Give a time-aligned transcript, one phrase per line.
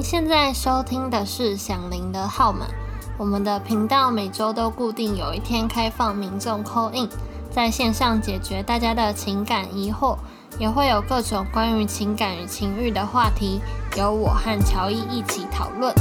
[0.00, 2.66] 您现在收听的是响铃的号码。
[3.18, 7.06] 我们的频道每周都固定有一天开放民众 call in，
[7.50, 10.16] 在线上解决大家的情感疑惑，
[10.58, 13.60] 也会有各种关于情感与情欲的话题，
[13.94, 15.94] 由我和乔伊一起讨论。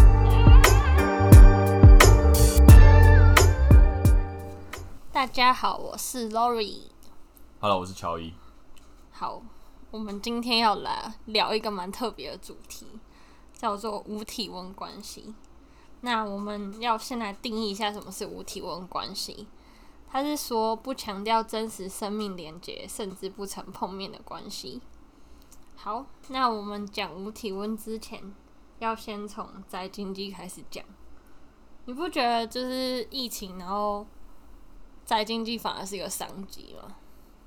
[5.11, 6.83] 大家好，我是 Lori。
[7.59, 8.33] Hello，我是乔伊。
[9.11, 9.41] 好，
[9.91, 12.87] 我们今天要来聊一个蛮特别的主题，
[13.59, 15.35] 叫做无体温关系。
[15.99, 19.49] 那我们要先来定义一下什么是无体温关系。
[20.09, 24.81] 它是说不强调真实生命连接，甚至不曾碰面的关系。
[25.75, 28.33] 好，那我们讲无体温之前，
[28.79, 30.81] 要先从宅经济开始讲。
[31.83, 34.07] 你不觉得就是疫情，然后
[35.03, 36.95] 宅经济反而是一个商机吗？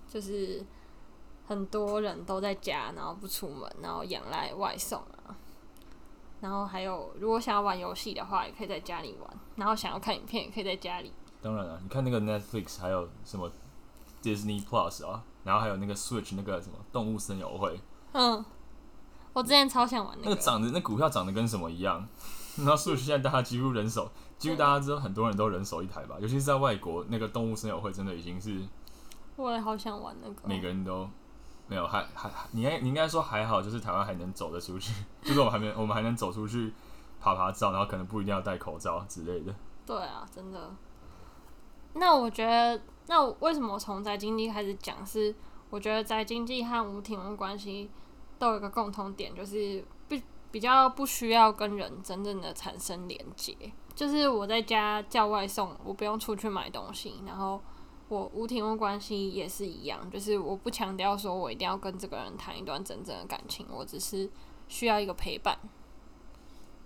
[0.06, 0.62] 就是。
[1.44, 5.36] 很多人都在家，然后不出门，然后仰赖外送啊。
[6.42, 9.30] 然后还有，如果想要玩游戏的话，也可以在家里玩。
[9.54, 11.12] 然后想要看影片，也可以在家里。
[11.40, 13.48] 当然了，你看那个 Netflix，还有什么
[14.20, 17.80] Disney Plus 啊，然后还有那个 Switch 那个什么动物森友会。
[18.10, 18.44] 嗯，
[19.32, 20.30] 我之前超想玩那个。
[20.30, 22.04] 那个长得，那股票长得跟什么一样？
[22.56, 26.16] 然后 Switch 现在大家几乎人手，几乎大家知道很多人都人手一台吧？
[26.20, 28.60] 尤其是在外国，那个动物森友会真的已经是。
[29.36, 30.48] 我也好想玩那个。
[30.48, 31.08] 每个人都。
[31.68, 36.72] 没有，还还，你应你应该说还好，就是台湾还能走得出去， 就是我们还没，我们还能走出去
[37.20, 39.54] 拍拍照，然后可能不一定要戴口罩之类的。
[39.86, 40.70] 对啊，真的。
[41.94, 45.04] 那我觉得，那为什么从宅经济开始讲？
[45.06, 45.34] 是
[45.70, 47.90] 我觉得宅经济和无体温关系
[48.38, 53.56] 都有一个共同点，就是比比较不需要跟人真正的产生连接。
[53.94, 57.60] 就是我在家叫外送，我不用出去买东西，然后。
[58.08, 64.30] 我无体温关系也是一样，就是我不强调说我一定要跟这个人谈一段真正的感情，我只是
[64.68, 65.58] 需要一个陪伴。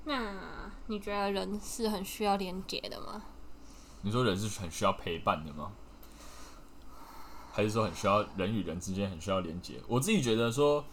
[0.05, 3.25] 那你觉得人是很需要连接的吗？
[4.03, 5.73] 你说人是很需要陪伴的吗？
[7.51, 9.81] 还是说很需要人与人之间很需要连接？
[9.89, 10.85] 我自己觉得说，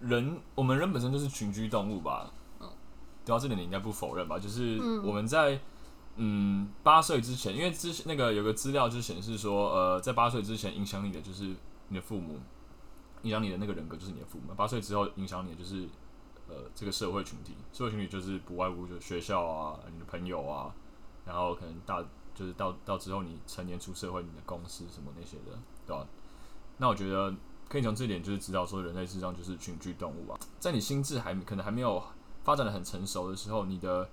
[0.00, 2.32] 人我们人本身就是群居动物吧。
[2.58, 2.68] 嗯，
[3.24, 4.36] 对啊，这点你应该不否认吧？
[4.36, 5.52] 就是我们在。
[5.54, 5.60] 嗯，
[6.16, 11.54] 嗯八岁之前，因为之那个有个资料就显示说，呃，在八岁之前影响你的就是
[11.88, 12.38] 你的父母，
[13.22, 14.52] 影响你的那个人格就是你的父母。
[14.54, 15.88] 八岁之后影响你的就是
[16.48, 20.74] 呃这个社会群体，社会群体就是不外乎就学校啊，你的朋友啊，
[21.24, 22.04] 然后可能大
[22.34, 26.06] 就是到到之后你成年出社会，你的公司什么那些的，对吧？
[26.76, 27.32] 那我觉得
[27.68, 32.02] 可以从这点就是知道说，人类实际上就是群居动物啊，在你心智还可能还没有
[32.44, 34.10] 发展的很成熟的时候，你的。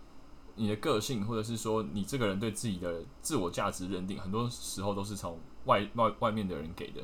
[0.57, 7.01] 你的个性，或者是说你这个人对自己的自我价值认定，很多时候都是从外外外面的人给的，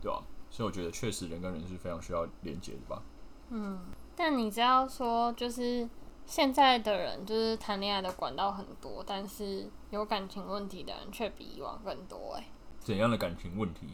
[0.00, 0.22] 对吧？
[0.50, 3.02] 所以我觉得确实人跟人是非常需要连接的吧。
[3.48, 3.80] 嗯，
[4.14, 5.88] 但你只要说，就是
[6.26, 12.34] 现在的人就是谈恋爱的管道很多，但是有感情问题的人却比以往更多。
[12.36, 12.46] 哎，
[12.80, 13.88] 怎样的感情问题？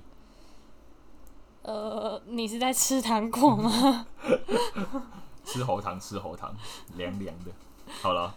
[1.63, 4.07] 呃，你是在吃糖果吗？
[5.45, 6.55] 吃喉糖，吃喉糖，
[6.97, 7.53] 凉凉的。
[8.03, 8.35] 好了。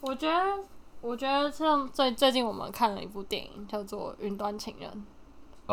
[0.00, 0.62] 我觉得，
[1.00, 4.90] 我觉得像最最近我们看了一部电影，叫做《云端情人》。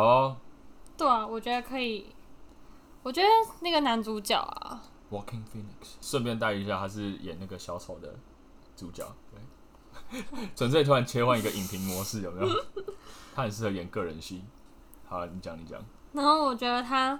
[0.01, 0.37] 哦。
[0.97, 2.07] 对啊，我觉得可以。
[3.03, 3.27] 我觉得
[3.59, 4.81] 那个男主角啊
[5.11, 8.15] ，Joaquin Phoenix，顺便带一下，他是演那个小丑的
[8.75, 9.05] 主角。
[9.31, 10.23] 对。
[10.55, 12.65] 纯粹突然切换一个影评模式，有没有？
[13.35, 14.43] 他很适合演个人戏。
[15.07, 15.79] 好，你讲，你讲。
[16.13, 17.19] 然后我觉得他，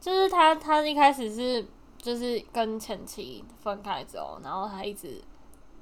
[0.00, 1.66] 就是他，他一开始是
[1.98, 5.22] 就是跟前妻分开之后，然后他一直。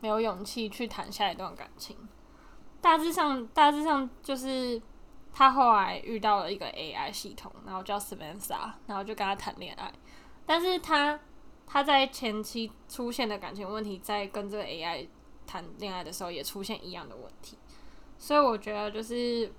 [0.05, 1.97] 没有勇气去谈下一段感情，
[2.83, 4.79] 大致上，大致上就是
[5.33, 9.91] 他后来遇到了一个 AI 系统，然后叫 Samantha，然后就跟他谈恋爱。
[10.45, 11.19] 但是他
[11.67, 15.09] 他在前期出现的感情问题，在跟这个 AI
[15.47, 17.57] 谈恋爱的时候也出现一样的问题。
[18.19, 19.51] 所以我觉得就是，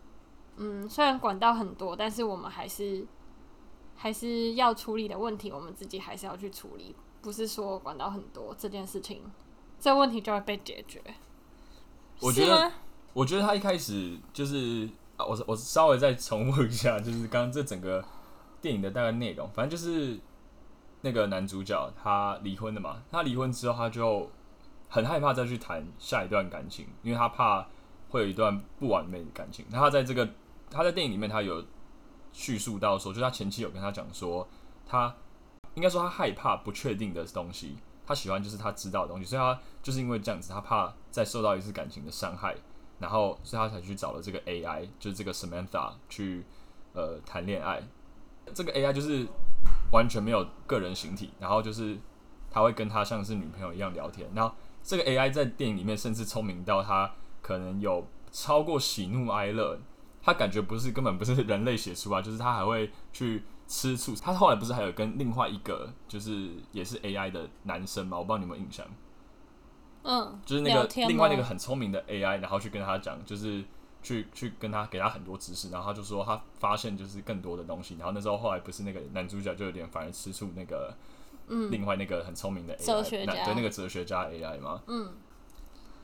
[0.57, 3.03] 嗯，虽然管道很多，但是我们还是
[3.95, 9.23] 还是要处理的问题，我们自己还是要去处理，不是说管道很多这件事情。
[9.79, 11.01] 这问题就会被解决。
[12.21, 12.71] 我觉得，
[13.13, 18.03] 我觉得他一开始就是啊，我我稍微再重复一下，就是刚刚这整个
[18.61, 19.49] 电影的大概内容。
[19.51, 20.19] 反正就是
[21.01, 24.31] 那个男主角他离婚了嘛，他离婚之后他就
[24.89, 27.67] 很害怕再去谈下一段感情，因为他怕
[28.09, 29.65] 会有一段不完美的感情。
[29.69, 30.27] 那他在这个
[30.71, 31.63] 他在电影里面他有
[32.31, 34.47] 叙述到说，就是他前妻有跟他讲说，
[34.87, 35.13] 他
[35.73, 37.75] 应该说他害怕不确定的东西。
[38.05, 42.55] 他喜欢就是他知道的东西，所以他就是因为这样子，他怕再受到一次感情的伤害，
[42.99, 46.45] 然后所以他才去找了这个 AI，就是这个 Samantha 去
[46.93, 47.81] 呃谈恋爱。
[48.53, 49.27] 这个 AI 就是
[49.91, 51.97] 完全没有个人形体，然后就是
[52.51, 54.29] 他会跟他像是女朋友一样聊天。
[54.35, 54.53] 然后
[54.83, 57.11] 这个 AI 在电影里面甚至聪明到他
[57.41, 59.79] 可能有超过喜怒哀乐，
[60.21, 64.15] 他感觉不是根本不是人类写出来，就是他还会去吃醋。
[64.15, 68.17] 他后来不是还有跟另外一个就是也是 AI 的男生吗？
[68.17, 68.85] 我不知道你有没有印象。
[70.03, 73.63] 嗯，就是那个另外那个很聪明的 AI，然后去跟他讲，就是
[74.03, 80.95] 去去跟他给他很多知识，然后他就说他发现就是更多的东西，然后那时候后来不是那个男主角就有点反而吃醋那个，
[81.47, 84.83] 嗯，另外那个很聪明的 AI，哲学家，对那个哲学家 AI 吗？
[84.85, 85.11] 嗯，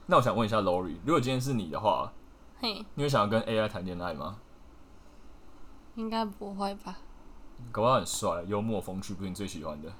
[0.07, 2.11] 那我想问一下 Lori，如果今天是你的话，
[2.59, 4.39] 嘿，你会想要跟 AI 谈恋爱吗？
[5.93, 6.97] 应该不会吧？
[7.71, 9.91] 搞不好很帅，幽默风趣，不是你最喜欢的。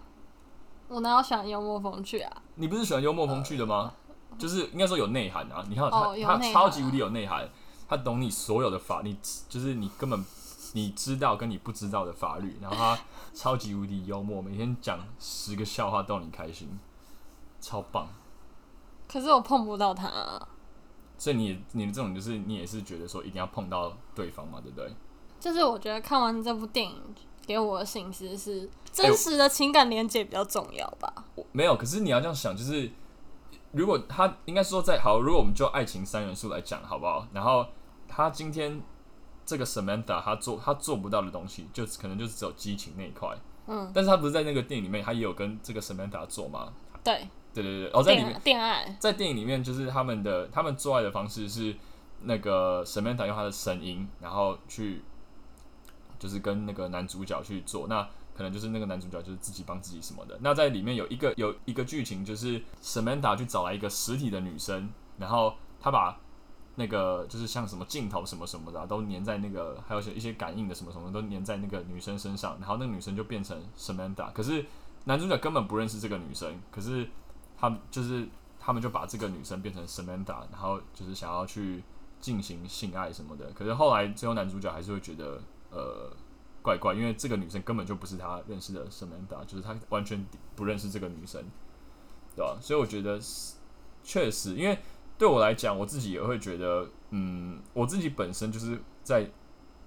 [0.88, 2.42] 我哪有喜欢幽默风趣啊？
[2.56, 3.94] 你不是喜欢幽默风趣的吗？
[4.32, 5.64] 呃、就是应该说有内涵啊！
[5.70, 7.50] 你看他，哦、他超级无敌有内涵，
[7.88, 9.18] 他懂你所有的法，你
[9.48, 10.26] 就是你根本
[10.74, 13.00] 你知道跟你不知道的法律，然后他
[13.34, 16.80] 超级无敌幽默，每天讲十个笑话逗你开心，
[17.62, 18.08] 超棒。
[19.08, 20.48] 可是我碰不到他，啊，
[21.18, 24.94] 所以你也你的这种就是你也是觉得说一定要碰到对方嘛，对不对？
[25.40, 27.02] 就是我觉得看完这部电影。
[27.46, 31.12] 给我的信息是真实的情感连接比较重要吧？
[31.36, 32.90] 欸、没有，可是你要这样想，就是
[33.72, 37.28] 如果他应该说在好，如果我们就爱情三元素来讲，好不好？
[37.34, 37.66] 然后
[38.08, 38.82] 他今天
[39.46, 43.30] 这个 Samantha 他做他做不到的东西，就可能就是只有激情那一块。
[43.68, 46.74] 嗯，但是他不是在那个电影里面，他也有跟这个 Samantha 做吗？
[47.04, 51.76] 对，对对对，哦，在里面恋爱，在电影里面就是他们的他们做爱的方式是
[52.22, 55.02] 那个 Samantha 用他的声音，然后去。
[56.22, 60.38] 就是跟那个男主角去做，那可能就是那个男主角就是自己帮自己什么的。
[60.44, 64.88] 那在里面有一个有一个剧情，就是 Samantha 去找来一个实体的女生，
[65.18, 66.20] 然后他把
[66.76, 74.32] 那个就是像什么镜头什么什么的、都粘在那个，还有一些感应的什么什么都粘在那个女生身上，然后那个女生就变成 Samantha。
[74.32, 74.64] 可是
[75.06, 77.10] 男主角根本不认识这个女生，可是
[77.58, 78.28] 他就是
[78.60, 81.84] 他们就把这个女生变成 Samantha，然后就是想要去
[82.20, 83.52] 进行性爱什么的。
[83.54, 85.42] 可是后来最后男主角还是会觉得。
[85.72, 86.12] 呃，
[86.62, 90.26] 怪怪，因为这个女生根本就不是他认识的 Samantha，就是他完全
[90.56, 91.42] 不认识这个女生，
[92.36, 92.58] 对吧？
[92.62, 93.18] 所以我觉得
[94.04, 94.78] 确实，因为
[95.18, 99.32] 对我来讲，我自己也会觉得，嗯，我自己本身就是在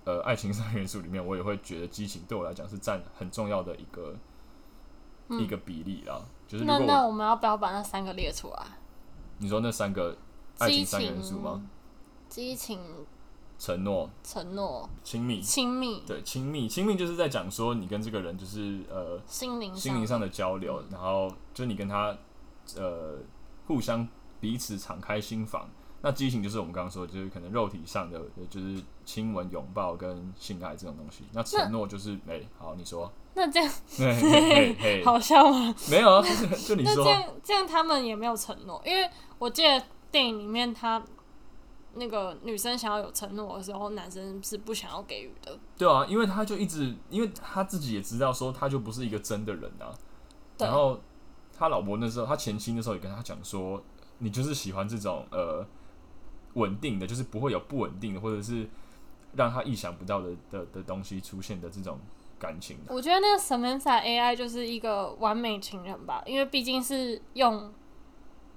[0.05, 4.17] 呃爱情三元素里面，我也会觉得激情对我来讲是占很重要的一个、
[5.29, 6.25] 嗯、一个比例啦。
[6.49, 8.67] 就是那那我们要不要把那三个列出来？
[9.39, 10.17] 你说那三个
[10.59, 11.63] 爱情三元素吗？
[12.29, 12.81] 激情。
[13.65, 22.15] 承诺、承诺、亲密、亲密，对，亲密，亲密就是在讲说你跟这个人就是呃心灵心灵上的交流，然后就你跟他
[22.77, 23.15] 呃
[23.67, 24.07] 互相
[24.39, 25.67] 彼此敞开心房。
[26.03, 28.21] 那激情就是我们刚刚说的，就是可能肉体上的，
[28.51, 31.25] 就是亲吻、拥抱跟性爱这种东西。
[31.33, 33.11] 那承诺就是哎、欸，好，你说。
[33.33, 35.75] 那这样， 嘿 嘿嘿好笑吗？
[35.91, 36.23] 没有啊，
[36.69, 36.97] 就你说。
[36.97, 39.09] 那这样这样他们也没有承诺，因为
[39.39, 41.03] 我记得电影里面他。
[41.97, 45.59] 那个女生想要有承诺的时候，男生是不想要给予的。
[45.77, 49.93] 对啊，因为他就一直，因为他自己也知道说，他就不是一个真的人啊。
[50.59, 51.01] 然后
[51.57, 53.83] 他老婆那时候，他前妻那时候也跟他讲说，
[54.19, 55.67] 你就是喜欢这种呃
[56.55, 58.69] 稳定的，就是不会有不稳定的，或者是
[59.35, 61.99] 让他意想不到的的的东西出现的这种
[62.39, 62.79] 感情。
[62.89, 67.73] 我觉得那个 Samantha AI 就是一个完美情人吧，因为毕竟是用。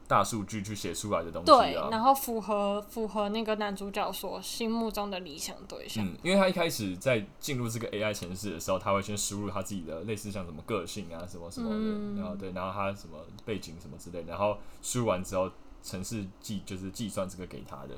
[0.07, 6.05] 大数据去写出来的东西，对，然后符合符合那个男主角所心目中的理想对象。
[6.05, 15.51] 嗯，因为他一开始在进入这个 AI 城市的时候，他会先输入他自己的类似像什么个性啊，什么什么的，嗯、然后对，然后他什么背景什么之类的，然后输入完之后，
[15.83, 17.89] 城市计就是计算这个给他的。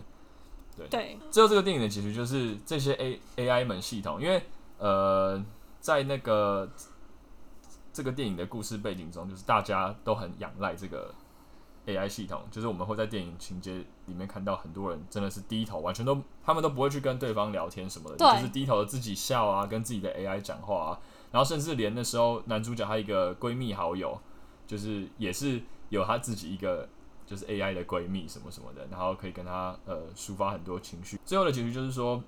[0.76, 1.18] 对，对。
[1.30, 4.42] 最后这个电影的结局就是这些 A AI 们系统，因为
[4.80, 5.40] 呃，
[5.80, 6.68] 在那个
[7.94, 11.14] 这个电影的故事背景中，就是大家都很仰赖这个。
[11.90, 21.00] AI 系统就是我们会在电影情节里面看到很多人真的是低头，完全都他们都不会去跟对方聊天什么的，对就是低头的自己笑啊，跟自己的 AI 讲话啊，
[21.32, 24.20] 然后甚至连那时候男主角他一个闺蜜好友，
[24.68, 26.88] 就是也是有他自己一个
[27.26, 31.20] 就是 AI 的闺蜜什么什么的，然后可以跟他呃抒发很多情绪。
[31.26, 32.24] 最后的结局就是说，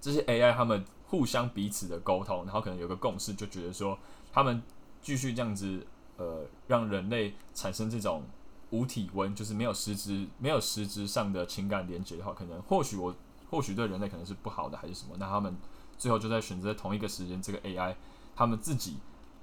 [0.00, 3.98] 这些 AI 他们互相彼此的沟通，然后可能有个共识，就觉得说
[4.32, 4.62] 他们
[5.00, 8.22] 继续这样子呃让人类产生这种。
[8.70, 13.14] 无体温就是没有实质、没有实质上的情感连接的话，可能或许我
[13.48, 15.14] 或许对人类可能是不好的，还是什么？
[15.18, 15.56] 那他们
[15.96, 17.94] 最后就在选择同一个时间，这个 AI
[18.34, 18.96] 他们自己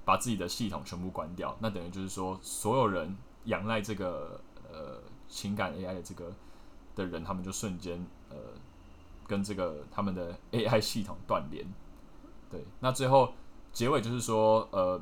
[0.04, 3.16] 把自己的系统全部关掉，那等于就是说，所有人
[3.46, 5.00] 仰赖这个呃
[5.30, 6.34] 情感 AI 的这个
[6.94, 8.36] 的人，他们就瞬间呃
[9.26, 11.66] 跟这个他们的 AI 系统断联。
[12.50, 13.34] 对，那最后
[13.72, 15.02] 结尾就是说，呃，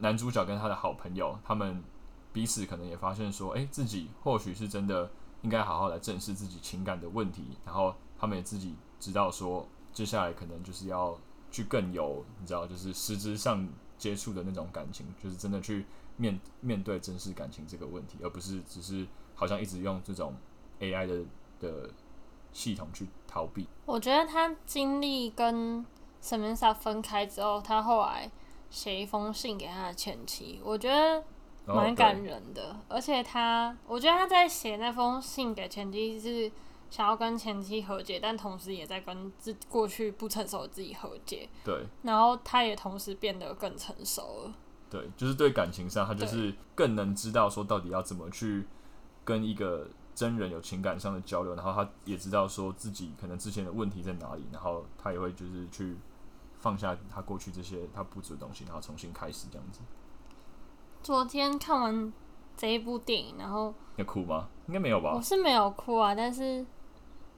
[0.00, 1.84] 男主角跟他的好朋友他们。
[2.32, 5.10] 彼此可能也发现说，哎、自己或许是真的
[5.42, 11.18] 应该好好来正视自己情感的问题，然后他们也自己知道说，接下来可能就是要
[11.50, 13.68] 去更有，你知道，就是实质上
[13.98, 15.84] 接触的那种感情，就是真的去
[16.16, 20.34] 面面对正视感情这个问题，而不是只是好像一直用这种
[20.78, 21.24] AI 的
[21.58, 21.90] 的
[22.52, 23.66] 系统去逃避。
[23.86, 25.84] 我觉得他经历跟
[26.22, 28.30] Samantha 分开之后，他后来
[28.70, 31.24] 写一封信给他的前妻，我觉得。
[31.74, 36.50] 蛮感人的，而且他，我觉得他在写那封信给前妻是
[36.90, 41.48] 想要跟前妻和解，但同时也在跟自过去不成熟的自己和解。
[41.64, 44.54] 对，然后他也同时变得更成熟了。
[44.90, 48.66] 对，就是对感情上，他就是更能知道说到底要怎么去
[49.24, 55.96] 跟一个真人有情感上的交流，然后他也知道说自己可能之前的问题在哪里，然后他也会就是去
[56.58, 59.78] 放下他过去这些他不足的东西，然后重新开始这样子。
[61.02, 62.12] 昨天看完
[62.56, 64.48] 这一部电影，然后要哭吗？
[64.66, 65.12] 应该没有吧。
[65.14, 66.64] 我是没有哭啊，但是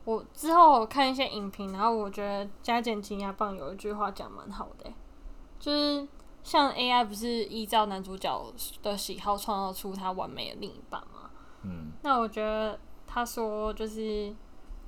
[0.04, 4.92] 我之后我看一些影评，然后我觉得加减轻压棒有一句话讲蛮好的，
[5.58, 6.06] 就是
[6.42, 8.52] 像 AI 不是依照男主角
[8.82, 11.30] 的喜好创造出他完美的另一半吗？
[11.62, 14.34] 嗯，那我觉得他说就是，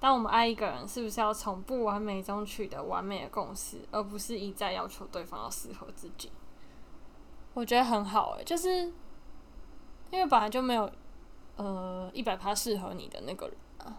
[0.01, 6.33] 当我们爱一个人，是不是要从不完美中取得完美的共识，而不是一再要求对方要适合自己？
[7.55, 8.69] 我觉得很好诶，就是
[10.11, 10.91] 因为本来就没有
[11.57, 13.97] 呃一百趴适合你的那个人啊，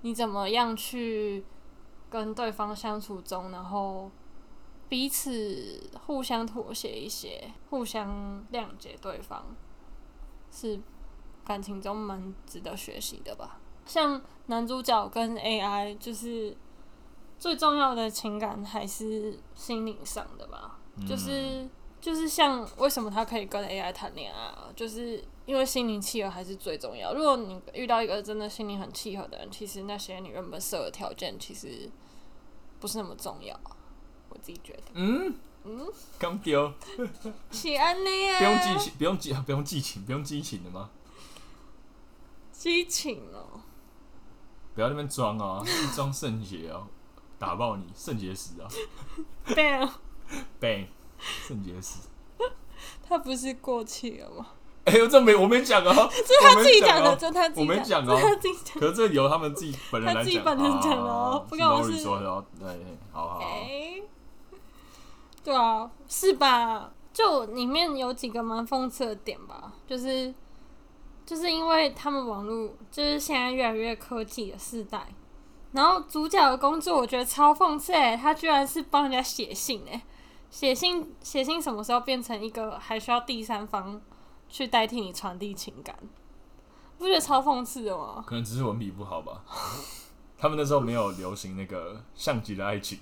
[0.00, 1.44] 你怎么样去
[2.10, 4.10] 跟对方相处中，然后
[4.88, 9.44] 彼此互相妥协一些，互相谅解对方，
[10.50, 10.80] 是
[11.44, 13.60] 感情中蛮值得学习的吧。
[13.86, 16.56] 像男主角跟 AI，就是
[17.38, 21.68] 最重要的情感还是心灵上的吧，就是。
[22.02, 24.68] 就是像为什么他可以跟 AI 谈恋爱啊？
[24.74, 27.14] 就是因为心灵契合还是最重要。
[27.14, 31.88] 如果你遇到一个真的心灵很契合的人，其实那些你原本设的条件其实
[32.80, 33.58] 不是那么重要。
[34.28, 34.82] 我自己觉得。
[34.94, 35.32] 嗯
[35.62, 35.86] 嗯，
[36.18, 36.72] 刚丢。
[37.52, 38.38] 喜安妮啊。
[38.38, 40.90] 不用激情，不用激，不用激情，不用激情的吗？
[42.50, 43.60] 激情哦、喔！
[44.74, 45.62] 不要那边装啊，
[45.94, 46.88] 装圣洁啊，
[47.38, 48.68] 打爆你，圣洁死啊
[49.46, 50.86] ！Bang，bang。
[51.46, 51.98] 肾结石，
[53.08, 54.46] 他不是过气了吗？
[54.84, 58.80] 哎呦，这没我没讲 啊，这是他自己讲的，这他自己讲，我没讲啊，他自己讲。
[58.80, 63.40] 可是这由他们自己本人来讲，他自己本人讲的哦，不跟我是说的，对，好好。
[65.44, 66.90] 对啊，是吧？
[67.12, 70.34] 就里面有几个蛮讽刺的点吧，就是
[71.24, 75.06] 就是因为他们网络就是现在越来越科技的时代，
[75.72, 80.02] 然后主角的工作我觉得超讽刺哎，他居然是帮人家写信哎。
[80.52, 83.98] 写信，写信什么时候变成一个还需要第三方
[84.50, 85.96] 去代替你传递情感？
[86.98, 88.22] 不觉得超讽刺的吗？
[88.26, 89.42] 可能只是文笔不好吧。
[90.38, 92.98] 他们那时候没有流行那个像极了爱情，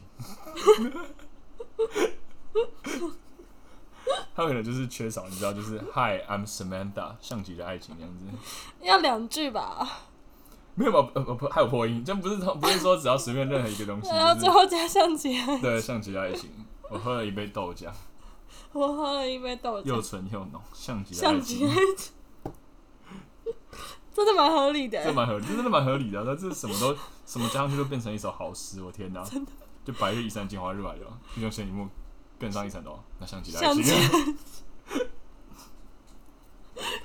[4.34, 8.26] 他们可能就是缺少，你知道，就是 Hi, I'm Samantha，像极了爱情这样子。
[8.80, 9.88] 要两句吧？
[10.76, 11.10] 没有吧？
[11.14, 16.48] 呃不，还有破音，这不是不是说只要随便任何一个东西， 然后最后加像极了爱情，对，像极了爱情。
[16.90, 17.88] 我喝了一杯豆浆，
[18.72, 21.70] 我喝了一杯豆浆，又纯又浓，像极了爱情，
[24.12, 26.22] 真的蛮合理的，这蛮合理，这真的蛮合理的。
[26.24, 28.82] 那这什么都什么加上去，都变成一首好诗。
[28.82, 29.24] 我天哪，
[29.84, 31.88] 就白日依山尽，花日来了，英雄显李牧，
[32.38, 32.98] 更上一层楼。
[33.20, 33.84] 那像极了爱情，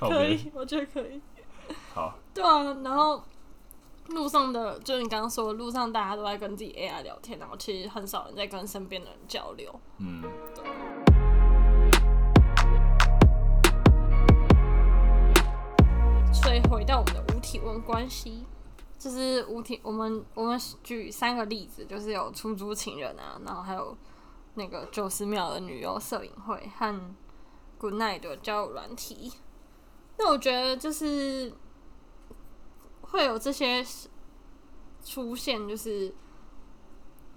[0.00, 1.20] 可以，我觉得可以。
[1.94, 3.22] 好，对啊，然后。
[4.10, 9.80] 路上的，就你刚刚说的，路上大家都在跟自己 AI 聊天，然后其实很少人在跟身边的人交流。
[9.98, 10.22] 嗯，
[10.54, 10.64] 对。
[16.32, 18.44] 所以回到我们的无体温关系，
[18.98, 23.96] 就是无体，我们我们举三个例子，就是有出租情人啊，然后还有
[24.54, 27.14] 那个九十秒的女优摄影会和
[27.78, 29.32] Good Night 的交友软体。
[30.18, 31.52] 那我觉得就是。
[33.10, 33.84] 会有这些
[35.04, 36.14] 出现，就是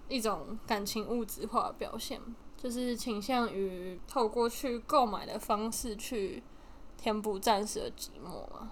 [0.08, 2.20] 一种感情物质化的表现，
[2.58, 6.44] 就是倾向于透过去购买的方式去
[6.98, 8.72] 填补暂时的寂寞嘛。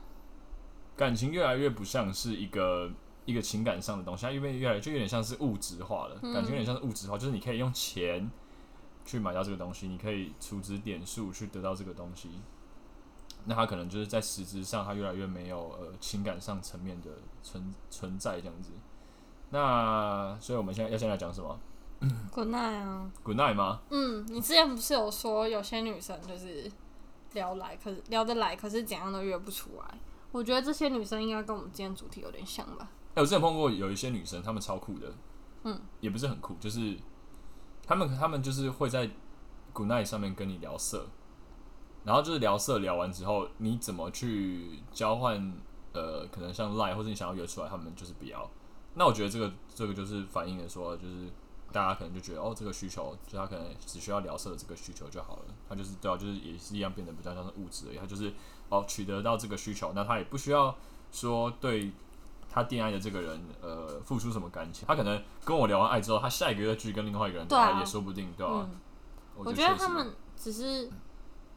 [0.95, 2.91] 感情越来越不像是一个
[3.25, 6.15] 一个情感上的东西，它因为越来就有点像是物质化了。
[6.33, 8.29] 感情有点像是物质化，就是你可以用钱
[9.05, 12.29] 去买到这个东西，你可以储值点数去得到这个东西。
[13.49, 17.09] 那他可能就是在实质上，他越来越没有呃情感上层面的
[17.41, 18.71] 存存在这样子。
[19.49, 21.57] 那所以我们现在要先来讲什么？
[22.31, 23.09] Good night 啊。
[23.23, 23.79] Good night 吗？
[23.89, 26.69] 嗯，你之前不是有说有些女生就是
[27.33, 29.97] 聊来，可是聊得来，可是怎样都约不出来。
[30.33, 32.89] 我觉得这些女生应该跟我们今天主题有点像吧。
[33.11, 35.11] 哎、欸，我之前碰过有一些女生，她们超酷的，
[35.63, 36.97] 嗯，也不是很酷，就是
[37.85, 39.09] 她们她们就是会在
[39.73, 41.07] Goodnight 上面跟你聊色，
[42.07, 45.53] 然后就是聊色聊完之后，你怎么去交换？
[45.93, 48.49] 呃，可能像 Line 或者你想要约出来，他们就是不要。
[48.93, 51.27] 那我觉得这个这个就是反映了说，就是
[51.71, 58.31] 大家可能就觉得哦，这个需求就他可能只需要聊色的这个需求就好了，他就是对啊，就是也是一样变得比较像是物质而已，他就是
[58.69, 60.75] 哦取得到这个需求，那他也不需要
[61.11, 61.91] 说对。
[62.49, 64.87] 他恋爱的这个人，呃，付出什么感情？
[64.87, 68.67] 他可能跟我聊完爱之后，他下一个月继续跟另外一个人对，啊、也说不定，对吧？
[68.71, 68.79] 嗯、
[69.35, 70.89] 我，觉我觉得他们只是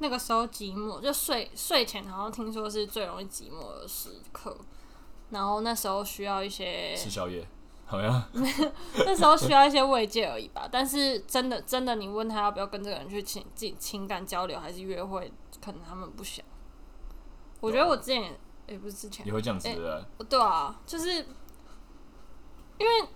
[0.01, 4.57] 那个时候寂寞，就睡睡前好像听说是最容易寂寞的时刻，
[5.31, 7.47] 然后那时候需要一些吃宵夜，
[7.87, 8.29] 好呀，
[9.07, 10.69] 那时候需要一些慰藉而已吧。
[10.71, 15.33] 但是真的真的，你问他要不要跟这个人去情情情感交流，还是约会，
[15.65, 16.45] 可能他们不想。
[17.61, 18.39] 我觉得我之前。
[18.71, 21.11] 也不是之前也会这样子的，欸，对啊，就是
[22.79, 23.09] 因为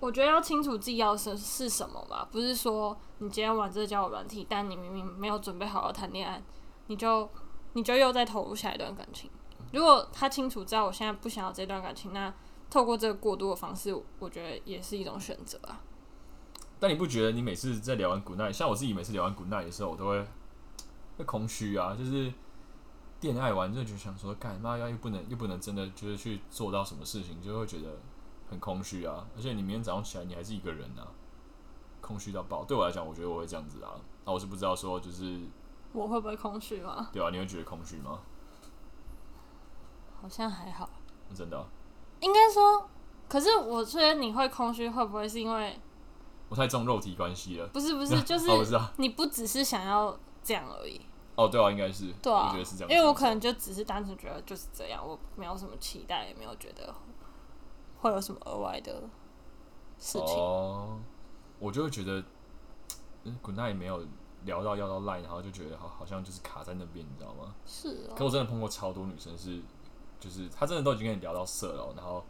[0.00, 6.42] 我觉得要清楚自己要的是什么吧，不是说你今天玩这个交友软体，但你明明没有准备好要谈恋爱，
[6.86, 7.28] 你就
[7.72, 9.30] 你就又再投入下一段感情。
[9.72, 12.32] 如果他清楚知道我现在不想要这段感情，那
[12.70, 15.80] 透过这个过渡的方式，我觉得也是一种选择啊。
[16.78, 20.26] 但你不觉得你每次在聊完 Good night，像我自己每次聊完 Good night 的时候，我都会
[21.18, 22.32] 会空虚啊，就是。
[23.22, 27.98] 恋爱完，就就想说，干嘛要又不能又不能真的就是去做到什么事情，就会觉得
[28.50, 29.26] 很空虚啊。
[29.36, 31.06] 而且你明天早上起来，你还是一个人啊，
[32.00, 32.64] 空虚到爆。
[32.64, 33.94] 对我来讲，我觉得我会这样子啊。
[34.24, 35.40] 那我是不知道说，就是
[35.92, 37.08] 我会不会空虚吗？
[37.12, 38.20] 对啊，你会觉得空虚吗？
[40.20, 40.88] 好像还好。
[41.34, 41.66] 真的啊？
[42.20, 42.88] 应该说，
[43.28, 45.78] 可是我觉得你会空虚，会不会是因为
[46.48, 47.66] 我太重肉体关系了？
[47.68, 48.46] 不是不是，就是
[48.96, 51.00] 你不只是想要这样而已。
[51.34, 56.94] 哦，对啊，应该是，对啊，我觉得是这样，因为我可能就只是单纯觉得就是这样，我没有什么期待，也没有觉得
[58.06, 59.02] 会有什么额外的
[59.98, 60.36] 事情。
[60.36, 60.98] 哦，
[61.58, 62.22] 我就会觉得，
[63.24, 64.04] 嗯，Goodnight 也没有
[64.44, 67.54] 聊到要到 Line，然后就觉得好好像就是卡在那边，你知道吗？
[67.66, 68.14] 是啊。
[68.16, 69.60] 可我真的碰过超多女生是，
[70.18, 72.24] 就是她真的都已经跟你聊到色了，然后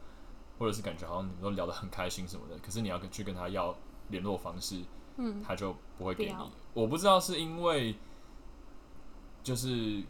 [0.59, 3.75] 或者是感觉好像你们都聊得很开心什么的，可是你要去跟她要
[4.09, 4.83] 联络方式，
[5.17, 6.37] 嗯，她就不会给你。
[6.75, 7.97] 我不知道是因为。
[9.43, 10.03] 就是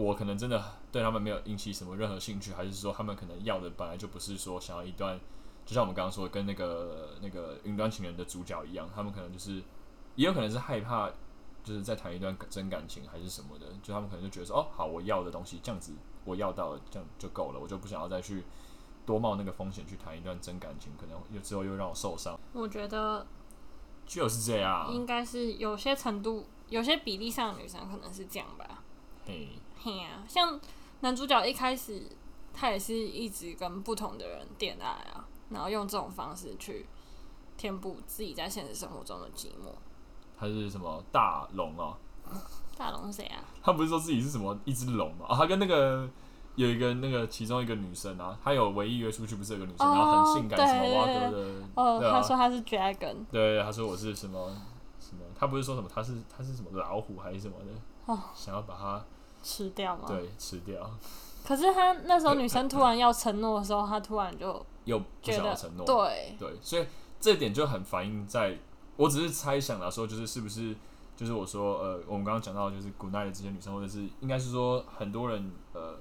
[0.00, 5.18] 我可能真的对他们没有引起什么任何兴趣，还是说他们可能要的本来就不是说想要一段，
[5.66, 9.60] 就像我们刚刚说的跟那个那个云端情人的主角一样，他们可能就是
[10.14, 11.10] 也有可能是害怕，
[11.64, 15.92] 就是在谈一段真感情还是什么的，就他们可能就觉得说哦好，我要的东西这样子
[16.24, 18.44] 我要到了，这样就够了，我就不想要再去
[19.04, 22.38] 多冒那个风险去谈一段真感情，可能又之后又让我受伤。
[22.52, 23.26] 我觉得
[24.06, 26.46] 就是这样，应该是有些程度。
[26.68, 28.82] 有些比例上的女生可能是这样吧，
[29.24, 29.48] 嘿，
[29.82, 30.58] 嘿啊，像
[31.00, 32.02] 男主角一开始
[32.52, 36.86] 他也是一直跟不同的人恋爱啊，然后用这种方式去
[37.56, 39.72] 填补自己在现实生活中的寂寞。
[40.38, 41.96] 他是什么大龙啊？
[42.76, 43.42] 大龙谁啊？
[43.62, 45.26] 他不是说自己是什么一只龙吗？
[45.28, 46.08] 啊，他跟那个
[46.56, 54.50] 有一个那个其中一个女生啊，他有唯一约出去不是有个女生，哦、然后很性感什么蛙哥的哦，他说他是 dragon，对，他说我是什么
[54.98, 55.22] 什么。
[55.38, 58.12] 他不是说什么，他是他是什么老虎还是什么的？
[58.12, 59.04] 哦，想要把它
[59.48, 60.04] 吃掉吗？
[60.06, 60.90] 对，吃掉。
[61.46, 65.86] 可是他那时候女生突然要承诺的时候，他突然就 又不想要承诺。
[65.86, 66.86] 对对，所以
[67.18, 68.58] 这点就很反映在，
[68.96, 70.76] 我只是猜想了，说就是是不是
[71.16, 75.96] 就是我说呃，我们刚刚讲到就是 Goodnight 的这些女生，或者是应该是说很多人呃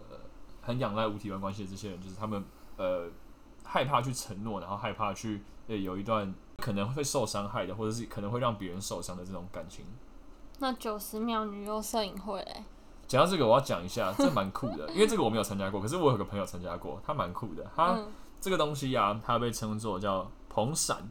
[0.61, 2.43] 很仰赖无体外关系的这些人，就是他们
[2.75, 3.07] 呃
[3.63, 6.33] 害怕去承诺，然后害怕去呃有一段。
[6.57, 9.85] 可能会受伤害的，或者是可能会让别人受伤的这种感情。
[10.57, 12.63] 那九十秒女优摄影会嘞？
[13.07, 17.65] 讲到这个，我要讲一下，这蛮酷的，因为这个我没有参加过，可是我有个朋友参加过，他蛮酷的。
[17.75, 21.09] 他、嗯、这个东西啊，他被称作叫捧伞，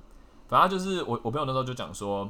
[0.49, 2.29] 反正就是我我朋友那时候就讲说，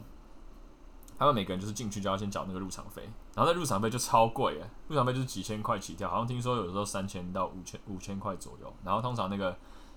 [1.18, 3.02] 他们每个人就是进去就要先缴那个入场费，
[3.34, 9.56] 然后那入场费就超贵哎，入场费就是几千块起跳，好像听说有时候三千到五千五千块左右，然后通常那个。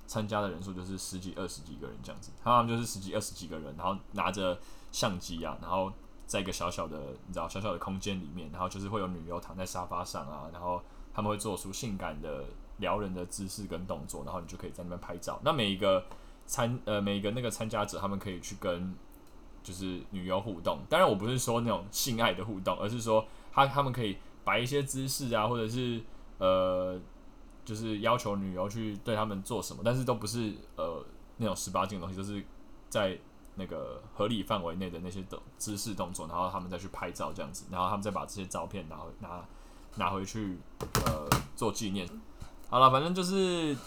[0.10, 4.58] 参加的人数就是十几、二十几个人这样子，他们就是十几、二十几个人，然后拿着
[4.92, 5.94] 相机啊，然后
[6.30, 10.82] 在一个小小的、你知道小小的空间里面，然后就是会有女优躺在沙发上啊，然后
[11.14, 12.46] 他们会做出性感的
[12.78, 15.40] 撩人的姿势跟动作，然后你就可以在那边拍照。
[15.44, 16.06] 那每一个
[16.46, 18.96] 参呃每一个那个参加者，他们可以去跟
[19.64, 20.80] 就是女优互动。
[20.88, 26.02] 当然我不是说那种性爱的互动，而是说他他们可以摆一些姿势啊，或者是
[26.38, 26.98] 呃。
[27.66, 31.06] 就是要求女优去对他们做什么，但是都不是呃
[31.38, 32.44] 那种十八禁的东西，就是
[32.90, 33.16] 在
[33.60, 39.46] 那个合理范围内的那些动姿势动作，然后他们再去拍照这样子，然后他们再把这些照片拿回拿
[39.98, 40.58] 拿回去
[41.06, 42.10] 呃做纪念。
[42.70, 43.78] 好了，反正就是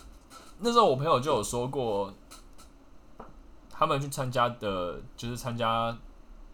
[0.60, 2.12] 那时候我朋友就有说过，
[3.70, 5.98] 他们去参加的，就是参加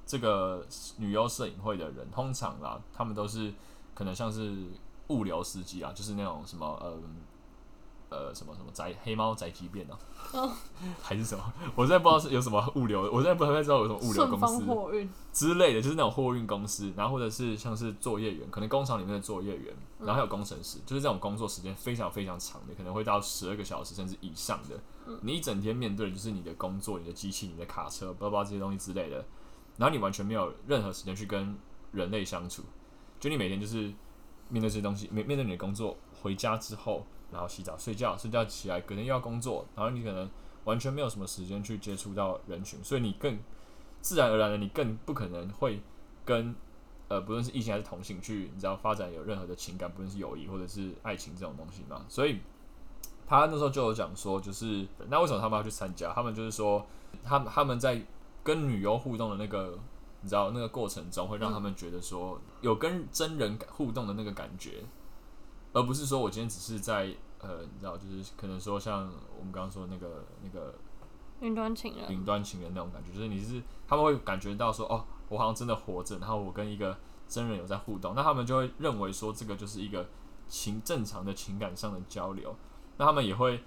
[0.06, 0.64] 这个
[0.96, 3.52] 女优摄影会的人，通常啦，他们都是
[3.94, 4.64] 可能像是
[5.08, 6.96] 物流司机啊，就是那种什么呃。
[8.10, 9.98] 呃，什么什么宅黑猫宅急便呢？
[10.32, 10.50] 哦，
[11.02, 11.52] 还是什么？
[11.74, 24.80] 我现在不知道是有什么物流，我现在不太知道有什么物流公司之类的，就是那种货运公司，然后或者是像是作业员，可能工厂里面的作业员，然后还有工程师，就是这种工作时间非常非常长的，可能会到十二个小时甚至以上的。
[25.22, 29.24] 你一整天面对的就是你的工作、你的机器、你的卡车、包包这些东西之类的，
[29.76, 31.56] 然后你完全没有任何时间去跟
[31.92, 32.62] 人类相处，
[33.20, 33.92] 就你每天就是
[34.48, 37.06] 面对这些东西，面面对你的工作，回家之后。
[37.30, 40.28] 然后洗澡、睡觉，睡觉起来，可能又要工作，然后你可能
[40.64, 43.38] 完全没有什么时间去接触到人群，所以你更
[44.00, 45.82] 自然而然的，你更不可能会
[46.24, 46.54] 跟
[47.08, 52.04] 呃不论是异性还是同性去，你知道发展有任何的情感，不论是友谊或者是爱情这种东西嘛。
[52.08, 52.40] 所以
[53.26, 56.12] 他那时候就有讲说，就是那为什么他们要去参加？
[56.12, 56.86] 他们就是说，
[57.24, 58.02] 他们他们在
[58.42, 59.78] 跟女优互动的那个，
[60.22, 64.82] 你知道那个过程中，会让他们觉得说有跟真人互动的那个感觉。
[65.72, 70.74] 而不是说我今天只是在呃，你知道，就是可能说像我们刚刚说的那个那个
[71.40, 80.08] 云端情人，云端情人那种感觉，就是你是他们会感觉到说，哦，我好像真的活着，然后我跟一个真人有在互动，那他们就会认为说这个就是一个
[80.48, 82.56] 情正常的情感上的交流，
[82.96, 83.62] 那他们也会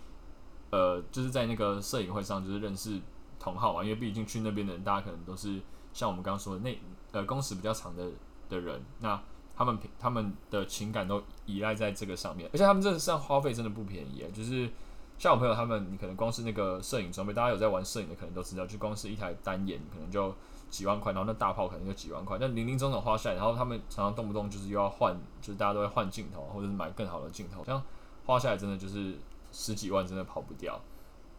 [0.72, 3.00] 呃，就是在那个摄影会上就是认识
[3.40, 5.62] 同好啊，因为毕竟去那边的人，大家可能都是
[5.94, 6.78] 像我们刚刚说的那
[7.14, 8.12] 呃工时比较长的
[8.50, 9.22] 的人，那。
[9.64, 14.26] 他们他们的情感都依赖在这个上面，而且他们这上花费真的不便宜。
[14.34, 14.70] 就是
[15.18, 20.34] 像我朋友他们，你可能光是那个摄影装备，大家有在玩摄影的可能都知道，就光是一台单眼可能就
[20.70, 27.82] 几万块，然后那大炮可能就几万块，那零零总总花下来，然后他们常常动不动就是又要换，就是大家都会换镜头，或者是买更好的镜头，这样
[28.26, 29.16] 花下来真的就是
[29.52, 30.80] 十几万，真的跑不掉，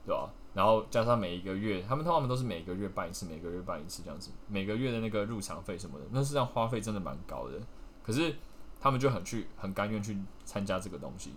[0.06, 0.30] 对吧？
[0.54, 7.58] 然后加上每一个月，他们通常都是每个月办一次，每个月办一次这样子，每个月的那个入场费什么的，那实际上花费真的蛮高的。
[8.02, 8.34] 可是
[8.80, 11.32] 他们就很去很甘愿去参加这个东西，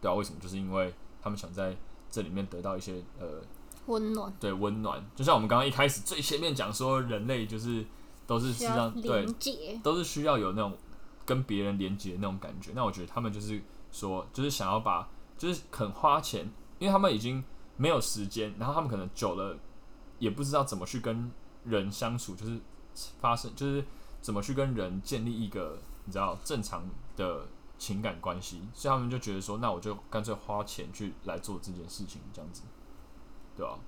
[0.00, 0.38] 对啊，为什么？
[0.40, 1.74] 就是因为他们想在
[2.10, 3.40] 这里面得到一些呃
[3.86, 5.02] 温暖，对温暖。
[5.16, 7.82] 就像我们刚刚一开始最前面讲说，人类就是
[8.26, 9.26] 都是实际上对，
[9.82, 10.76] 都是需要有那种
[11.24, 12.72] 跟别人连接的那种感觉。
[12.74, 15.08] 那我觉得他们就是说，就是想要把，
[15.38, 17.42] 就是肯花钱，因为他们已经
[17.78, 19.56] 没有时间，然后他们可能久了
[20.18, 21.32] 也不知道怎么去跟
[21.64, 22.60] 人相处，就是
[23.18, 23.82] 发生就是。
[24.20, 26.82] 怎么去跟人建立一个你知道正常
[27.16, 27.46] 的
[27.78, 28.62] 情感关系？
[28.74, 32.62] 所以他们就觉得说，那我就干脆花钱去来做这件事情，这样子，
[33.56, 33.78] 对吧？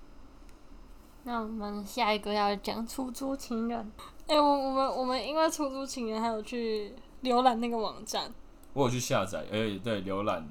[1.24, 3.92] 那我们下一个要讲出租情人。
[4.26, 8.32] 哎、欸，我我们我们因为出租情人还有去浏览那个网站，
[8.72, 10.48] 我有去下载，哎、欸，对，浏览，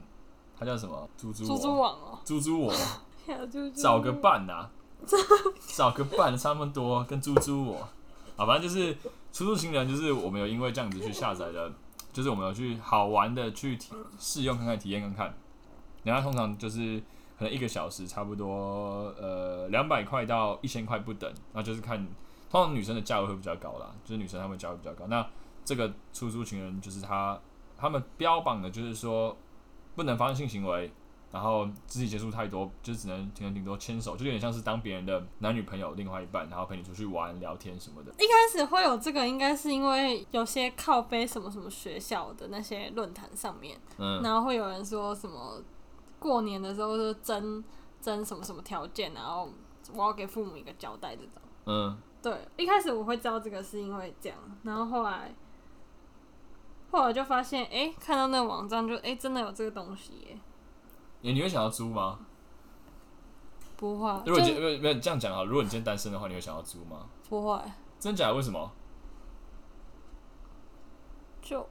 [0.57, 1.09] 它叫什么？
[1.17, 2.73] 猪猪猪猪网哦，猪猪我，
[3.73, 4.71] 找个伴呐、啊，
[5.75, 7.87] 找个伴差不多，跟猪猪我，
[8.39, 8.95] 好，反正就是。
[9.31, 11.71] 出租情人就是我们有因为这样子去下载的，
[12.11, 13.77] 就是我们有去好玩的去
[14.17, 15.37] 试用看看，体验看看。
[16.03, 16.99] 然后通常就是
[17.37, 22.03] 可能一个小时差不多呃两百块到一千块不等，那就是看
[22.49, 25.05] 通常女生的价位会比较高啦，就是女生她们价位比较高。
[25.05, 25.23] 那
[25.63, 27.39] 这个出租情人就是他
[27.77, 29.37] 他们标榜的就是说
[29.95, 30.91] 不能发生性行为。
[31.31, 38.11] 然后肢体接触太多，就只能顶顶多牵手，就有点像是当别人的男女朋友，另外一半，然后陪你出去玩、聊天什么的。
[38.13, 45.61] 一开始会有这个，应该是因为有些靠背什么什么学校的那些论坛上面，嗯，然后会有人说什么
[46.17, 47.63] 过年的时候就争
[48.01, 49.47] 争什么什么条件，然后
[49.93, 51.33] 我要给父母一个交代这种。
[51.65, 55.35] 嗯，对，一开始我会知道这个是因为这样，然后后来
[56.89, 60.39] 后来就发现，哎，看到那个网站就哎，真的有这个东西耶。
[61.21, 62.19] 你你会想要租吗？
[63.75, 64.21] 不会。
[64.25, 67.07] 如果今没没这样讲啊，如果你今天单身的话，你会想要租吗？
[67.29, 67.61] 不会。
[67.99, 68.35] 真假的？
[68.35, 68.71] 为什么？
[71.41, 71.67] 就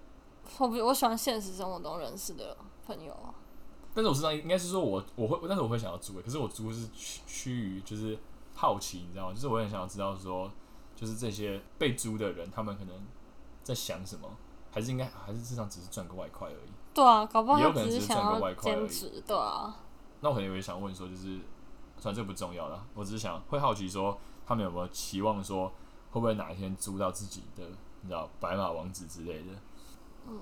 [0.59, 2.57] 我不我喜欢现实生活中认识的
[2.87, 3.35] 朋友啊。
[3.95, 6.21] 但是我实际上应该是说我我会，但是我会想要租。
[6.21, 8.19] 可是我租是趋趋于就是
[8.55, 9.35] 好奇，你知道吗？
[9.35, 10.51] 就是我很想要知道说，
[10.97, 12.95] 就是这些被租的人，他们可能
[13.63, 14.29] 在想什么？
[14.71, 16.71] 还是应该还是至少只是赚个外快而已。
[16.95, 19.77] 对啊，搞不好他只是想要兼职，对啊。
[20.21, 21.39] 那我可能也想问说，就是，
[22.01, 22.85] 算这不重要了。
[22.95, 25.69] 我只是想会好奇说，他们有没有期望说，
[26.11, 27.63] 会不会哪一天租到自己的，
[28.01, 29.53] 你知道，白马王子之类的？
[30.27, 30.41] 嗯，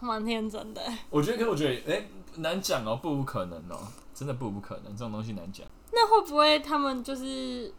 [0.00, 0.82] 蛮天真的。
[1.10, 3.76] 我觉得，可是我觉得，哎、欸，难讲哦，不可能哦，
[4.14, 5.66] 真的不不可能，这种东西难讲。
[5.92, 7.74] 那会不会他们就是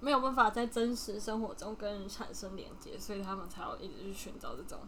[0.00, 4.78] 没有办法在真实生活中跟人产生连接，所以他们才要一直去寻找这种？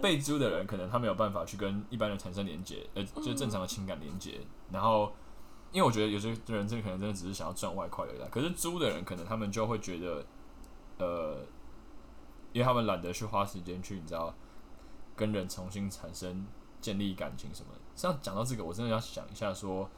[0.00, 4.40] 被租的人可能他没有办法去跟一般人产生连接，呃，就正常的情感连接。
[4.70, 5.12] 然后，
[5.72, 8.30] 因为我觉得有些人真的可能真的只是想要赚外快而已。
[8.30, 10.24] 可是租的人可能他们就会觉得，
[10.98, 11.38] 呃，
[12.52, 14.32] 因为他们懒得去花时间去，你知道，
[15.16, 16.46] 跟人重新产生
[16.80, 17.80] 建立感情什么的。
[17.96, 19.88] 像讲到这个，我真的要想一下说，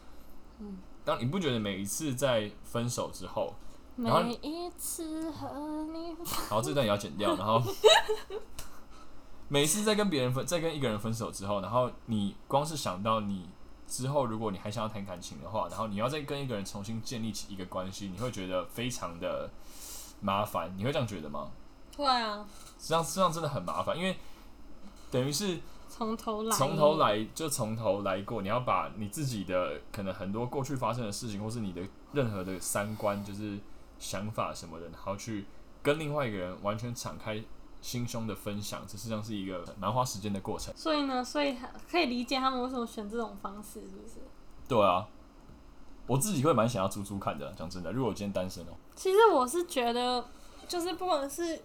[0.60, 3.52] 嗯，当你不觉得每一次在分手之后，
[3.96, 7.60] 然后每一次和你，好，这段也要剪掉，然后。
[9.52, 13.48] 每次在跟别人分，在跟一个人分手之后，然后你光是想到你
[13.84, 19.50] 之后，如果你还想要谈感情的话，然后你要再跟一个人重新建立起一个关系，你会觉得非常的
[20.20, 20.72] 麻烦。
[20.76, 21.50] 你会这样觉得吗？
[21.96, 22.46] 会啊，
[22.78, 24.16] 实际上实际上真的很麻烦，因为
[25.10, 25.58] 等于是
[25.88, 28.42] 从头来，从头来就从头来过。
[28.42, 31.82] 你要把你自己的可能很多过去发生的事情，或是你的
[32.12, 33.58] 任何的三观，就是
[33.98, 35.44] 想法什么的，然后去
[35.82, 37.42] 跟另外一个人完全敞开。
[37.80, 40.72] 心胸的分享，这实际上是一个蛮花时间的过程。
[40.76, 41.56] 所以呢，所以
[41.90, 44.14] 可以理解他们为什么选这种方式，是不是？
[44.68, 45.08] 对啊，
[46.06, 47.50] 我自己会蛮想要租租看的。
[47.54, 50.24] 讲真的，如果我今天单身哦，其实我是觉得，
[50.68, 51.62] 就是不管是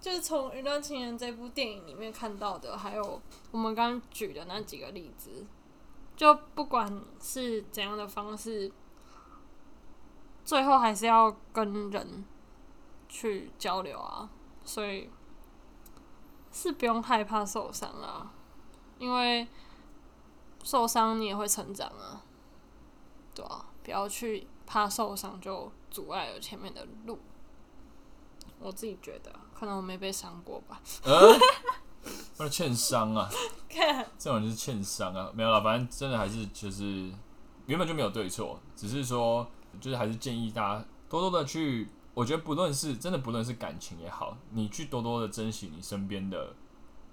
[0.00, 5.44] 就是从《云端情人》这部电影里面看到的，还有我们刚刚举的那几个例子，
[6.14, 8.70] 就不管是怎样的方式，
[10.44, 12.24] 最后还是要跟人
[13.08, 14.30] 去交流啊，
[14.64, 15.10] 所以。
[16.58, 18.32] 是不用害怕受伤啊，
[18.98, 19.46] 因为
[20.64, 22.24] 受伤你也会成长啊，
[23.34, 27.18] 对啊，不要去怕受伤就阻碍了前面的路。
[28.58, 30.80] 我自己觉得，可能我没被伤过吧。
[31.04, 31.38] 呃，
[32.38, 33.28] 不是欠伤啊，
[34.18, 37.12] 这种就是欠伤啊，没有了，反正真的还是就是
[37.66, 39.46] 原本就没有对错，只是说
[39.78, 41.86] 就是还是建议大家多多的去。
[42.16, 46.54] 我觉得不论是真的，不论是感情也好，你去多多的珍惜你身边的，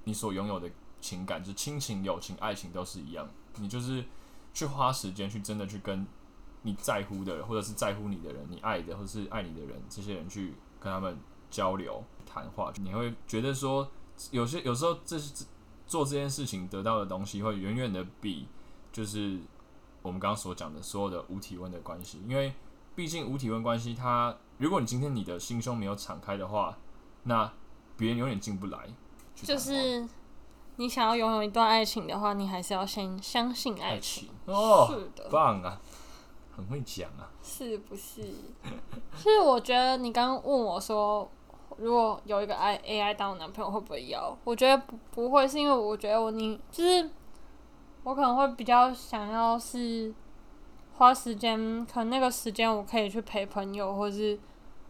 [0.05, 3.27] 你所拥有的情感，就亲情、友情、爱情都是一样。
[3.57, 4.01] 你就是
[4.53, 6.07] 去花时间去真的去跟
[6.61, 11.19] 你在乎的人，或者是在乎你的人，你爱的或者是爱你的人，这些人去跟他们
[11.51, 13.85] 交流谈话，你会觉得说，
[14.31, 15.43] 有些有时候这是
[15.85, 18.47] 做这件事情得到的东西，会远远的比
[18.93, 19.37] 就是
[20.01, 22.53] 我们刚刚所讲的所有的无体温的关系，因为
[22.95, 24.35] 毕竟无体温关系他。
[24.57, 26.77] 如果你今天你的心胸没有敞开的话，
[27.23, 27.51] 那
[27.97, 28.79] 别人永远进不来。
[29.35, 30.07] 就是
[30.77, 34.29] 你想要拥有一段爱情的话，你还是要先相信爱情。
[34.29, 35.81] 爱情哦，是的，棒啊，
[36.55, 38.21] 很会讲啊，是不是？
[39.17, 41.29] 是我觉得你刚刚问我说，
[41.77, 44.37] 如果有一个 I AI 当我男朋友会不会要？
[44.43, 47.09] 我觉得不不会，是因为我觉得我你就是
[48.03, 50.13] 我可能会比较想要是
[50.93, 54.39] 花时间，可能那个时间我可以去陪朋友，或者是。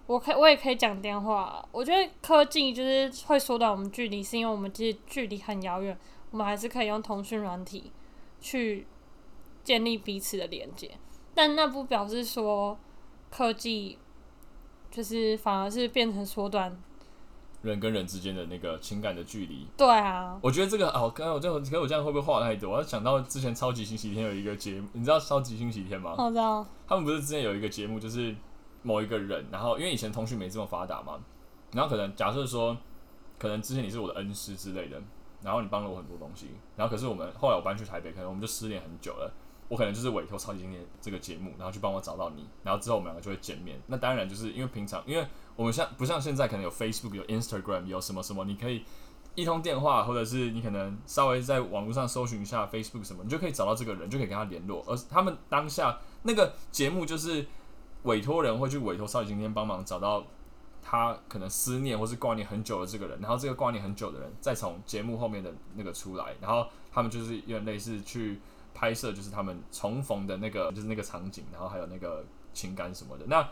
[0.05, 1.65] 我可，我也可以讲电话。
[1.71, 5.97] 我觉得科技就是会缩短我们距离，是因为我们其实距离很遥远，
[6.29, 7.89] 我们还是可以用通讯软体
[8.41, 8.85] 去
[9.63, 10.91] 建立彼此的连接。
[11.33, 12.77] 但那不表示说
[13.31, 13.97] 科技
[14.91, 16.77] 就是反而是变成缩短
[17.63, 19.67] 人跟人之间的那个情感的距离。
[19.75, 22.69] 对啊，我觉得这个哦，刚才我这样，可是我这样会不会话太多？
[22.69, 26.13] 我要想到之前超级星期天有一个节目，你知道超级星期天吗？
[26.17, 26.63] 我知道。
[26.87, 28.35] 他们不是之前有一个节目，就是。
[28.85, 31.17] 某一个人，然后因为以前通讯没这么发达嘛，
[31.71, 32.75] 然后可能假设说，
[33.39, 35.01] 可能之前你是我的恩师之类的，
[35.41, 39.31] 然后你帮了我很多东西，然后可是我们后来我搬去台北，可能我们就失联很久了，
[39.73, 43.81] 我可能就是委托超级星期天这个节目，然后去帮我找到你，然后之后我们两个就会见面。
[43.87, 48.85] 那当然就是因为平常，因为我们像不像现在可能有 Facebook 有 Instagram 有什么什么，你可以
[49.33, 54.83] 一通电话，或者是你可能稍微在网络上搜寻一下 Facebook 什么，你就可以找到这个人，就可以跟他联络。
[54.87, 57.45] 而他们当下那个节目就是。
[58.03, 60.27] 委托人会去委托超级今天帮忙找到
[60.81, 68.41] 他可能思念或是挂念很久的这个人，然后这个挂念很久的人再从节目后面的那个出来，然后他们就是有点类似去
[68.73, 73.25] 拍摄，就是他们重逢的那个就是那个场景，然后还有那个情感什么的。
[73.27, 73.47] 那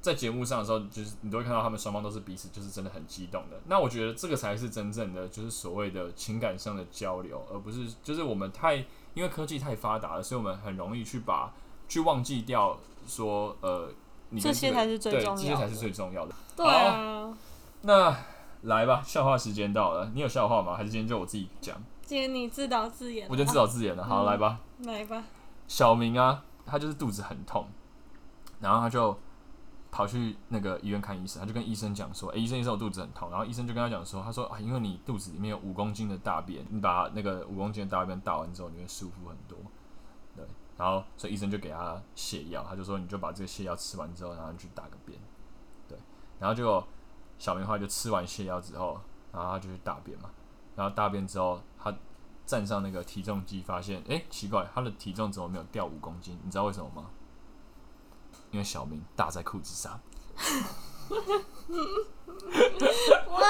[0.00, 3.60] 在节目上的时候，就是你都会看到他们双方都是彼此就是真的很激动的。
[3.66, 8.76] 那我觉得这个才是真正的就是所谓的情感上的交流，而不是就是我们太
[9.14, 11.52] 因为科技太发达了，所以我们很容易去把
[11.88, 12.78] 去忘记掉。
[13.06, 13.90] 说呃，
[14.28, 16.34] 你这些才是最重要的，这些才是最重要的。
[16.54, 17.34] 对啊，
[17.80, 18.14] 那
[18.62, 20.12] 来吧，笑话时间到了。
[20.14, 20.76] 你有笑话吗？
[20.76, 21.82] 还是今天就我自己讲？
[22.10, 23.28] 今天你自导自演。
[23.30, 24.02] 我就自导自演了。
[24.02, 24.58] 好，嗯、来吧。
[24.78, 25.22] 来吧。
[25.68, 27.68] 小明啊，他就是肚子很痛，
[28.58, 29.16] 然后他就
[29.92, 39.56] 跑去那个医院看医生，他就跟医生讲说：“哎、欸，医生，医生，我肚子很痛。”然后医生就跟他讲说：“他说啊，因为你肚子里面有五公斤的大便，你把那个五公斤的大便大完之后，你会舒服很多。”
[40.34, 40.44] 对
[40.76, 45.16] 然后，所以医生就给他泻药，他就说：“你就把这个泻药吃完之后，然后你去大个便。”
[45.86, 45.96] 对，
[46.40, 46.84] 然后结果
[47.38, 50.28] 小明后来就吃完泻药之后，然后他就去大便嘛。
[50.74, 51.69] 然后大便之后，他
[52.50, 56.36] 站上那个体重机，发现哎、欸、奇怪，他的体重怎么没有掉五公斤？
[56.42, 57.06] 你知道为什么吗？
[58.50, 60.00] 因为小明大在裤子上。
[63.28, 63.40] 哇，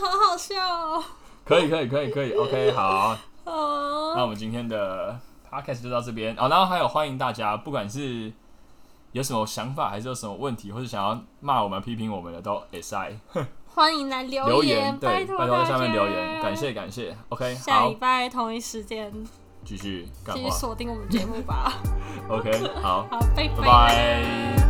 [0.00, 1.04] 好好笑哦！
[1.44, 3.16] 可以可以可以可以，OK，好。
[3.44, 4.14] 哦。
[4.16, 5.16] 那我们今天的
[5.48, 6.48] Podcast 就到这边哦。
[6.48, 8.32] 然后还有欢迎大家，不管是
[9.12, 13.20] 有什么想法，还是有什么问题，或者想要骂我们、批评我们的，都 S I。
[13.74, 19.12] 欢迎来留言，留言对，拜托在下面留言，感谢感谢，OK，下礼拜同一时间
[19.64, 21.72] 继续继续锁定我们节目吧，
[22.28, 22.50] OK，
[22.82, 23.54] 好，好，拜拜。
[23.56, 24.69] 拜拜。